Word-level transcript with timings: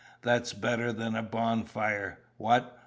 "That's 0.23 0.51
better 0.53 0.91
than 0.91 1.15
a 1.15 1.21
bonfire. 1.21 2.17
What! 2.37 2.75